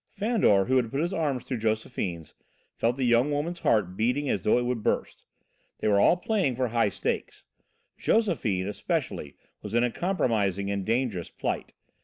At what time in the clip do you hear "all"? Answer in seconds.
5.99-6.17